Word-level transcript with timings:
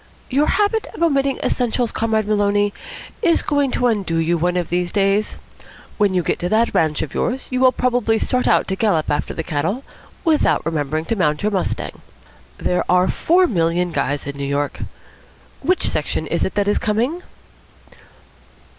"Your 0.31 0.47
habit 0.47 0.87
of 0.95 1.03
omitting 1.03 1.37
essentials, 1.43 1.91
Comrade 1.91 2.27
Maloney, 2.27 2.73
is 3.21 3.43
going 3.43 3.69
to 3.69 3.85
undo 3.85 4.17
you 4.17 4.35
one 4.35 4.57
of 4.57 4.69
these 4.69 4.91
days. 4.91 5.37
When 5.99 6.15
you 6.15 6.23
get 6.23 6.39
to 6.39 6.49
that 6.49 6.73
ranch 6.73 7.03
of 7.03 7.13
yours, 7.13 7.45
you 7.51 7.59
will 7.59 7.71
probably 7.71 8.17
start 8.17 8.47
out 8.47 8.67
to 8.69 8.75
gallop 8.75 9.11
after 9.11 9.35
the 9.35 9.43
cattle 9.43 9.83
without 10.25 10.65
remembering 10.65 11.05
to 11.05 11.15
mount 11.15 11.43
your 11.43 11.51
mustang. 11.51 12.01
There 12.57 12.83
are 12.89 13.09
four 13.09 13.45
million 13.45 13.91
guys 13.91 14.25
in 14.25 14.37
New 14.37 14.43
York. 14.47 14.79
Which 15.61 15.87
section 15.87 16.25
is 16.25 16.43
it 16.43 16.55
that 16.55 16.67
is 16.67 16.79
coming?" 16.79 17.21